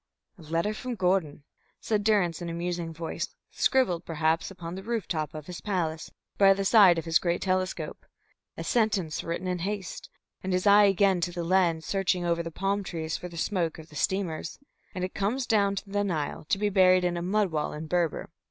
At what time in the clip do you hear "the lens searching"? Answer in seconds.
11.31-12.25